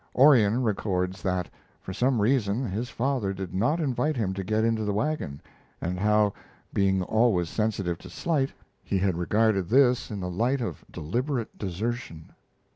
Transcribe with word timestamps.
Orion 0.15 0.63
records 0.63 1.21
that, 1.21 1.47
for 1.79 1.93
some 1.93 2.19
reason, 2.23 2.65
his 2.65 2.89
father 2.89 3.33
did 3.35 3.53
not 3.53 3.79
invite 3.79 4.17
him 4.17 4.33
to 4.33 4.43
get 4.43 4.63
into 4.63 4.83
the 4.83 4.95
wagon, 4.95 5.39
and 5.79 5.99
how, 5.99 6.33
being 6.73 7.03
always 7.03 7.49
sensitive 7.49 7.99
to 7.99 8.09
slight, 8.09 8.51
he 8.83 8.97
had 8.97 9.15
regarded 9.15 9.69
this 9.69 10.09
in 10.09 10.19
the 10.19 10.31
light 10.31 10.59
of 10.59 10.83
deliberate 10.91 11.55
desertion. 11.55 12.31